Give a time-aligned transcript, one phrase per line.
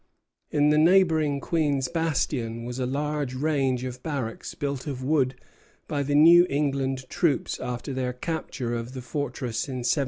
[0.49, 5.35] In the neighboring Queen's Bastion was a large range of barracks built of wood
[5.87, 9.97] by the New England troops after their capture of the fortress in 1745.